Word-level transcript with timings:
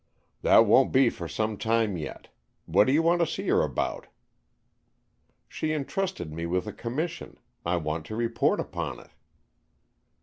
"That 0.41 0.65
won't 0.65 0.91
be 0.91 1.11
for 1.11 1.27
some 1.27 1.57
time 1.57 1.95
yet. 1.95 2.29
What 2.65 2.87
do 2.87 2.91
you 2.91 3.03
want 3.03 3.19
to 3.19 3.27
see 3.27 3.47
her 3.49 3.61
about?" 3.61 4.07
"She 5.47 5.73
entrusted 5.73 6.33
me 6.33 6.47
with 6.47 6.65
a 6.65 6.73
commission. 6.73 7.37
I 7.67 7.75
want 7.77 8.07
to 8.07 8.15
report 8.15 8.59
upon 8.59 8.99
it." 8.99 9.11